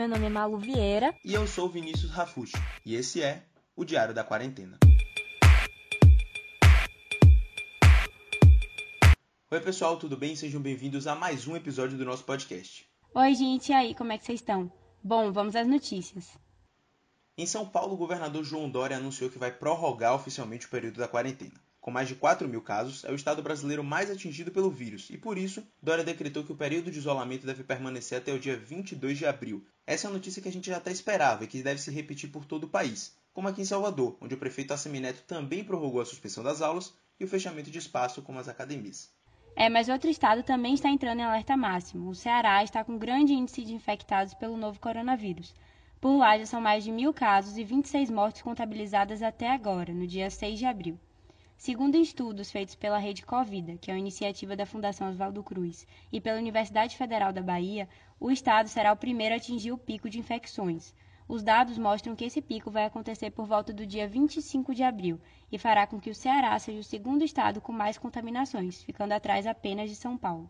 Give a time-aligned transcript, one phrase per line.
[0.00, 1.14] Meu nome é Malu Vieira.
[1.22, 2.56] E eu sou Vinícius Rafucci.
[2.86, 3.42] E esse é
[3.76, 4.78] o Diário da Quarentena.
[9.50, 10.34] Oi, pessoal, tudo bem?
[10.34, 12.88] Sejam bem-vindos a mais um episódio do nosso podcast.
[13.14, 14.72] Oi, gente, e aí, como é que vocês estão?
[15.04, 16.30] Bom, vamos às notícias.
[17.36, 21.08] Em São Paulo, o governador João Dória anunciou que vai prorrogar oficialmente o período da
[21.08, 21.60] quarentena.
[21.80, 25.16] Com mais de 4 mil casos, é o estado brasileiro mais atingido pelo vírus e,
[25.16, 29.16] por isso, Dória decretou que o período de isolamento deve permanecer até o dia 22
[29.16, 29.64] de abril.
[29.86, 32.30] Essa é a notícia que a gente já até esperava e que deve se repetir
[32.30, 36.04] por todo o país, como aqui em Salvador, onde o prefeito Assemineto também prorrogou a
[36.04, 39.10] suspensão das aulas e o fechamento de espaço como as academias.
[39.56, 42.10] É, mas outro estado também está entrando em alerta máximo.
[42.10, 45.54] O Ceará está com grande índice de infectados pelo novo coronavírus.
[46.00, 50.06] Por lá já são mais de mil casos e 26 mortes contabilizadas até agora, no
[50.06, 50.98] dia 6 de abril.
[51.60, 56.18] Segundo estudos feitos pela Rede Covida, que é uma iniciativa da Fundação Oswaldo Cruz, e
[56.18, 57.86] pela Universidade Federal da Bahia,
[58.18, 60.94] o estado será o primeiro a atingir o pico de infecções.
[61.28, 65.20] Os dados mostram que esse pico vai acontecer por volta do dia 25 de abril
[65.52, 69.46] e fará com que o Ceará seja o segundo estado com mais contaminações, ficando atrás
[69.46, 70.48] apenas de São Paulo.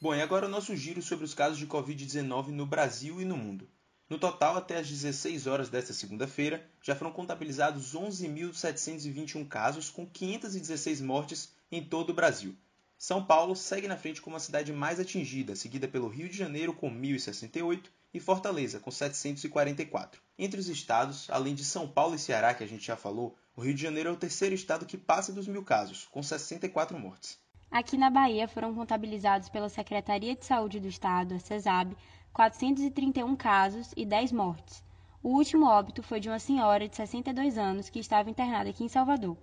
[0.00, 3.36] Bom, e agora o nosso giro sobre os casos de Covid-19 no Brasil e no
[3.36, 3.68] mundo.
[4.08, 11.00] No total, até às 16 horas desta segunda-feira, já foram contabilizados 11.721 casos, com 516
[11.00, 12.54] mortes em todo o Brasil.
[12.96, 16.72] São Paulo segue na frente como a cidade mais atingida, seguida pelo Rio de Janeiro
[16.72, 20.22] com 1.068 e Fortaleza com 744.
[20.38, 23.60] Entre os estados, além de São Paulo e Ceará, que a gente já falou, o
[23.60, 27.38] Rio de Janeiro é o terceiro estado que passa dos mil casos, com 64 mortes.
[27.70, 31.96] Aqui na Bahia foram contabilizados pela Secretaria de Saúde do Estado, a CESAB,
[32.36, 34.84] 431 casos e 10 mortes.
[35.22, 38.90] O último óbito foi de uma senhora de 62 anos que estava internada aqui em
[38.90, 39.38] Salvador.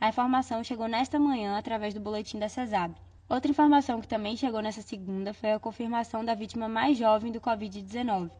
[0.00, 2.94] A informação chegou nesta manhã através do boletim da CESAB.
[3.28, 7.38] Outra informação que também chegou nesta segunda foi a confirmação da vítima mais jovem do
[7.38, 8.30] Covid-19.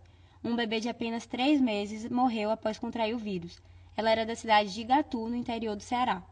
[0.42, 3.60] Um bebê de apenas 3 meses morreu após contrair o vírus.
[3.94, 6.22] Ela era da cidade de Igatu, no interior do Ceará.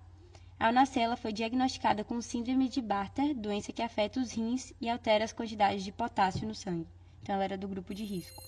[0.58, 4.88] Ao nascer, ela foi diagnosticada com síndrome de Bartter, doença que afeta os rins e
[4.88, 6.88] altera as quantidades de potássio no sangue
[7.26, 8.40] então ela era do grupo de risco.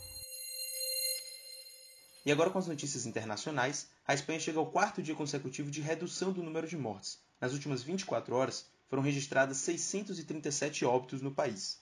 [2.24, 6.32] E agora com as notícias internacionais, a Espanha chega ao quarto dia consecutivo de redução
[6.32, 7.18] do número de mortes.
[7.40, 11.80] Nas últimas 24 horas, foram registradas 637 óbitos no país.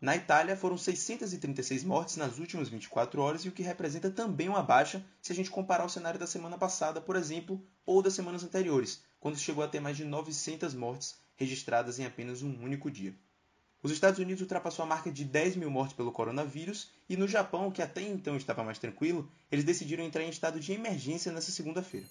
[0.00, 4.62] Na Itália, foram 636 mortes nas últimas 24 horas, e o que representa também uma
[4.62, 8.42] baixa se a gente comparar o cenário da semana passada, por exemplo, ou das semanas
[8.42, 13.14] anteriores, quando chegou a ter mais de 900 mortes registradas em apenas um único dia.
[13.84, 17.70] Os Estados Unidos ultrapassou a marca de 10 mil mortes pelo coronavírus e no Japão,
[17.70, 22.06] que até então estava mais tranquilo, eles decidiram entrar em estado de emergência nessa segunda-feira.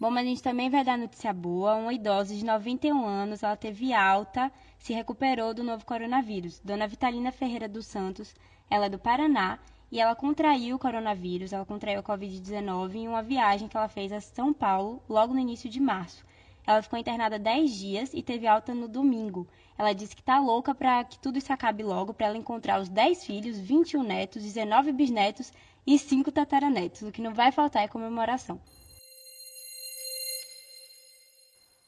[0.00, 1.74] Bom, mas a gente também vai dar notícia boa.
[1.74, 6.58] Uma idosa de 91 anos, ela teve alta, se recuperou do novo coronavírus.
[6.64, 8.34] Dona Vitalina Ferreira dos Santos,
[8.70, 9.58] ela é do Paraná
[9.90, 14.10] e ela contraiu o coronavírus, ela contraiu a Covid-19 em uma viagem que ela fez
[14.12, 16.24] a São Paulo logo no início de março.
[16.66, 19.48] Ela ficou internada 10 dias e teve alta no domingo.
[19.76, 22.88] Ela disse que tá louca para que tudo isso acabe logo, para ela encontrar os
[22.88, 25.52] 10 filhos, 21 netos, 19 bisnetos
[25.86, 27.02] e 5 tataranetos.
[27.02, 28.60] O que não vai faltar é comemoração.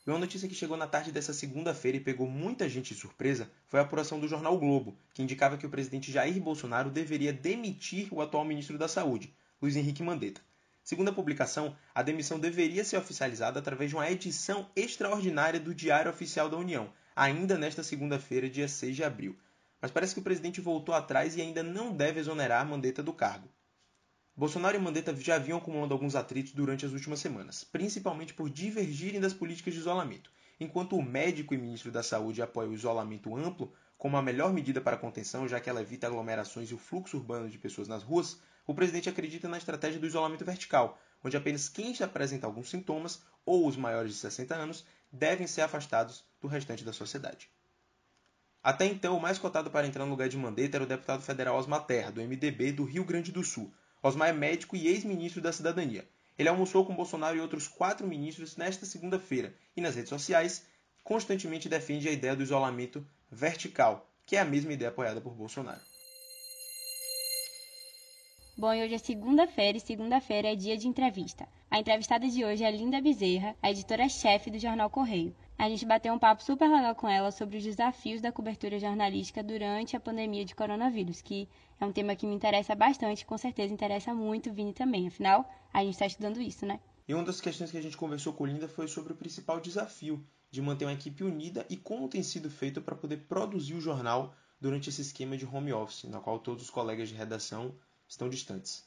[0.07, 3.51] E uma notícia que chegou na tarde dessa segunda-feira e pegou muita gente de surpresa
[3.67, 8.13] foi a apuração do jornal Globo, que indicava que o presidente Jair Bolsonaro deveria demitir
[8.13, 10.43] o atual ministro da Saúde, Luiz Henrique Mandetta.
[10.85, 16.11] Segundo a publicação, a demissão deveria ser oficializada através de uma edição extraordinária do Diário
[16.11, 19.35] Oficial da União, ainda nesta segunda-feira, dia 6 de abril.
[19.81, 23.49] Mas parece que o presidente voltou atrás e ainda não deve exonerar Mandetta do cargo.
[24.37, 29.23] Bolsonaro e Mandetta já vinham acumulando alguns atritos durante as últimas semanas, principalmente por divergirem
[29.23, 30.31] das políticas de isolamento.
[30.61, 34.83] Enquanto o médico e ministro da Saúde apoiam o isolamento amplo como a melhor medida
[34.83, 38.03] para a contenção, já que ela evita aglomerações e o fluxo urbano de pessoas nas
[38.03, 42.71] ruas, o presidente acredita na estratégia do isolamento vertical, onde apenas quem já apresenta alguns
[42.71, 47.49] sintomas ou os maiores de 60 anos devem ser afastados do restante da sociedade.
[48.63, 51.59] Até então, o mais cotado para entrar no lugar de Mandetta era o deputado federal
[51.59, 53.71] Osmar Terra, do MDB do Rio Grande do Sul.
[54.03, 56.09] Osmar é médico e ex-ministro da Cidadania.
[56.39, 60.67] Ele almoçou com Bolsonaro e outros quatro ministros nesta segunda-feira e nas redes sociais
[61.03, 65.81] constantemente defende a ideia do isolamento vertical, que é a mesma ideia apoiada por Bolsonaro.
[68.57, 71.49] Bom, e hoje é segunda-feira e segunda-feira é dia de entrevista.
[71.69, 75.35] A entrevistada de hoje é Linda Bezerra, a editora-chefe do Jornal Correio.
[75.59, 79.43] A gente bateu um papo super legal com ela sobre os desafios da cobertura jornalística
[79.43, 81.49] durante a pandemia de coronavírus, que
[81.81, 85.09] é um tema que me interessa bastante com certeza interessa muito o Vini também.
[85.09, 86.79] Afinal, a gente está estudando isso, né?
[87.09, 90.25] E uma das questões que a gente conversou com Linda foi sobre o principal desafio
[90.53, 94.33] de manter uma equipe unida e como tem sido feito para poder produzir o jornal
[94.61, 97.75] durante esse esquema de home office, na qual todos os colegas de redação
[98.15, 98.85] estão distantes.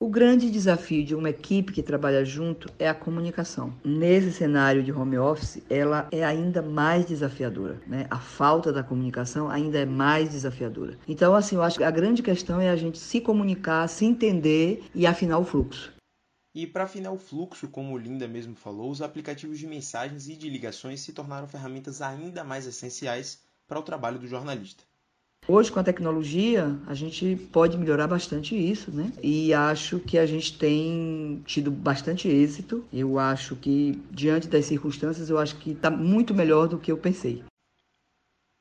[0.00, 3.72] O grande desafio de uma equipe que trabalha junto é a comunicação.
[3.84, 8.06] Nesse cenário de home office, ela é ainda mais desafiadora, né?
[8.10, 10.98] A falta da comunicação ainda é mais desafiadora.
[11.08, 14.84] Então, assim, eu acho que a grande questão é a gente se comunicar, se entender
[14.94, 15.92] e afinar o fluxo.
[16.54, 20.50] E para afinar o fluxo, como Linda mesmo falou, os aplicativos de mensagens e de
[20.50, 24.84] ligações se tornaram ferramentas ainda mais essenciais para o trabalho do jornalista.
[25.46, 29.12] Hoje, com a tecnologia, a gente pode melhorar bastante isso, né?
[29.22, 32.82] E acho que a gente tem tido bastante êxito.
[32.90, 36.96] Eu acho que, diante das circunstâncias, eu acho que está muito melhor do que eu
[36.96, 37.44] pensei.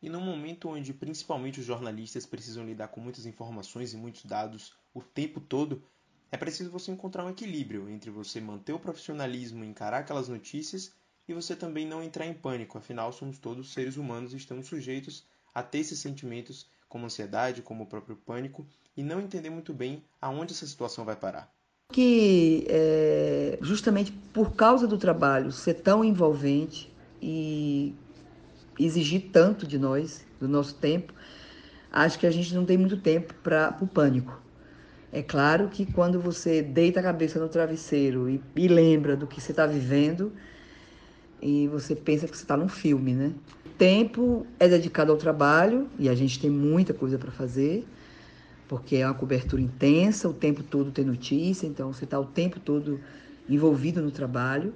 [0.01, 4.74] E num momento onde principalmente os jornalistas precisam lidar com muitas informações e muitos dados
[4.94, 5.81] o tempo todo,
[6.29, 10.94] é preciso você encontrar um equilíbrio entre você manter o profissionalismo, encarar aquelas notícias
[11.29, 15.25] e você também não entrar em pânico, afinal somos todos seres humanos e estamos sujeitos
[15.53, 18.65] a ter esses sentimentos como ansiedade, como o próprio pânico
[18.95, 21.51] e não entender muito bem aonde essa situação vai parar.
[21.91, 26.91] Que é, justamente por causa do trabalho ser tão envolvente
[27.21, 27.95] e
[28.79, 31.13] exigir tanto de nós, do nosso tempo,
[31.91, 34.41] acho que a gente não tem muito tempo para o pânico.
[35.11, 39.39] É claro que quando você deita a cabeça no travesseiro e, e lembra do que
[39.39, 40.33] você está vivendo,
[41.39, 43.33] e você pensa que você está num filme, né?
[43.83, 47.85] O tempo é dedicado ao trabalho e a gente tem muita coisa para fazer,
[48.65, 52.62] porque é uma cobertura intensa, o tempo todo tem notícia, então você está o tempo
[52.62, 53.01] todo
[53.50, 54.74] envolvido no trabalho.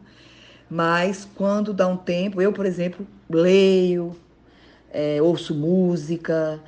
[0.69, 4.13] Mas quando dá um tempo, eu, por exemplo, leio,
[4.91, 6.59] é, ouço música,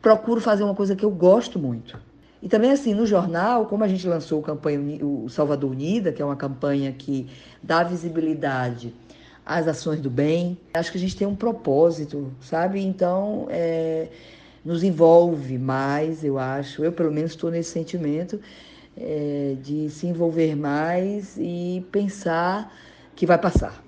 [0.00, 2.00] procuro fazer uma coisa que eu gosto muito.
[2.40, 6.22] E também, assim, no jornal, como a gente lançou a campanha o Salvador Unida, que
[6.22, 7.28] é uma campanha que
[7.62, 8.94] dá visibilidade
[9.44, 12.80] às ações do bem, acho que a gente tem um propósito, sabe?
[12.80, 14.08] Então, é,
[14.64, 16.84] nos envolve mais, eu acho.
[16.84, 18.40] Eu, pelo menos, estou nesse sentimento
[18.96, 22.72] é, de se envolver mais e pensar
[23.16, 23.84] que vai passar.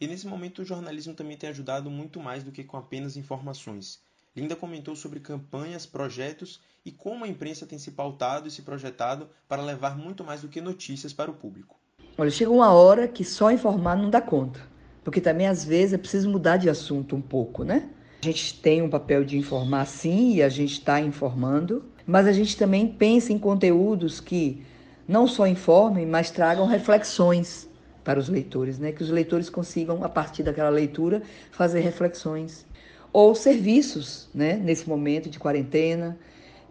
[0.00, 4.00] E nesse momento, o jornalismo também tem ajudado muito mais do que com apenas informações
[4.36, 9.30] Linda comentou sobre campanhas, projetos e como a imprensa tem se pautado e se projetado
[9.46, 11.78] para levar muito mais do que notícias para o público.
[12.16, 14.60] Olha, chega uma hora que só informar não dá conta,
[15.02, 17.88] porque também às vezes é preciso mudar de assunto um pouco, né?
[18.22, 22.32] A gente tem um papel de informar sim e a gente está informando, mas a
[22.32, 24.64] gente também pensa em conteúdos que
[25.06, 27.68] não só informem, mas tragam reflexões
[28.02, 28.92] para os leitores, né?
[28.92, 32.66] Que os leitores consigam, a partir daquela leitura, fazer reflexões
[33.12, 36.18] ou serviços, né, nesse momento de quarentena,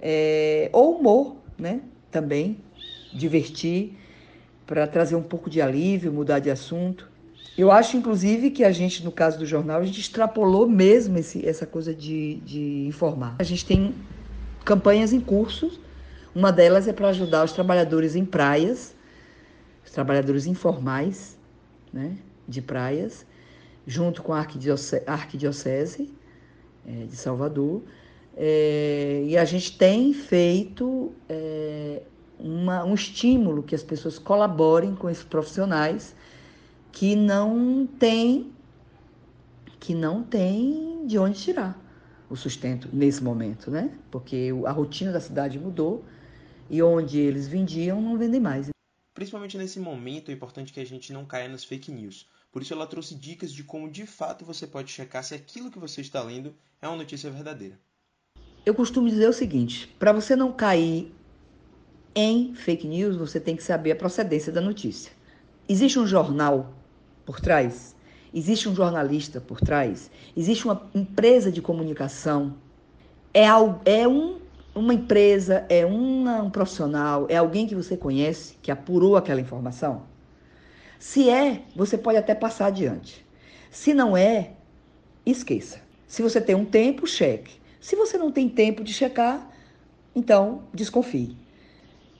[0.01, 1.81] é, ou humor, né,
[2.12, 2.57] também,
[3.13, 3.98] divertir,
[4.74, 7.08] para trazer um pouco de alívio, mudar de assunto.
[7.56, 11.48] Eu acho, inclusive, que a gente, no caso do jornal, a gente extrapolou mesmo esse,
[11.48, 13.36] essa coisa de, de informar.
[13.38, 13.94] A gente tem
[14.66, 15.80] campanhas em curso,
[16.34, 18.96] uma delas é para ajudar os trabalhadores em praias,
[19.86, 21.38] os trabalhadores informais,
[21.94, 22.18] né,
[22.48, 23.28] de praias,
[23.86, 26.12] junto com a arquidiocese,
[26.88, 27.84] é, de Salvador.
[28.36, 32.02] É, e a gente tem feito é,
[32.44, 36.13] uma, um estímulo que as pessoas colaborem com esses profissionais
[36.92, 38.51] que não têm
[39.80, 41.79] que não tem de onde tirar
[42.29, 43.98] o sustento nesse momento, né?
[44.10, 46.06] Porque a rotina da cidade mudou
[46.70, 48.70] e onde eles vendiam não vendem mais.
[49.13, 52.27] Principalmente nesse momento é importante que a gente não caia nas fake news.
[52.51, 55.79] Por isso ela trouxe dicas de como de fato você pode checar se aquilo que
[55.79, 57.79] você está lendo é uma notícia verdadeira.
[58.65, 61.13] Eu costumo dizer o seguinte: para você não cair
[62.15, 65.12] em fake news, você tem que saber a procedência da notícia.
[65.67, 66.74] Existe um jornal
[67.25, 67.96] por trás?
[68.34, 70.12] Existe um jornalista por trás?
[70.36, 72.55] Existe uma empresa de comunicação?
[73.34, 73.46] É,
[73.86, 74.39] é um,
[74.75, 75.65] uma empresa?
[75.70, 77.25] É um profissional?
[77.29, 80.03] É alguém que você conhece que apurou aquela informação?
[81.00, 83.25] Se é, você pode até passar adiante.
[83.70, 84.51] Se não é,
[85.25, 85.82] esqueça.
[86.08, 87.60] Se você tem um tempo, cheque.
[87.79, 89.50] Se você não tem tempo de checar,
[90.15, 91.42] então desconfie.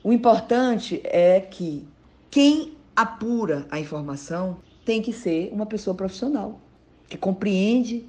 [0.04, 1.88] O importante é que
[2.30, 6.60] quem apura a informação tem que ser uma pessoa profissional,
[7.08, 8.06] que compreende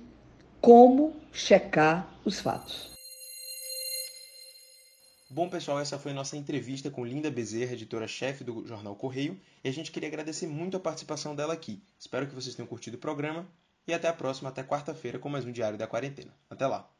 [0.60, 2.92] como checar os fatos.
[5.30, 9.72] Bom, pessoal, essa foi nossa entrevista com Linda Bezerra, editora-chefe do Jornal Correio, e a
[9.72, 11.82] gente queria agradecer muito a participação dela aqui.
[11.98, 13.48] Espero que vocês tenham curtido o programa
[13.88, 16.34] e até a próxima, até quarta-feira, com mais um Diário da Quarentena.
[16.50, 16.95] Até lá!